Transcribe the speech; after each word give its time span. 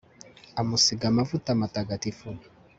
amusiga 0.61 1.03
amavuta 1.07 1.49
matagatifu 1.61 2.27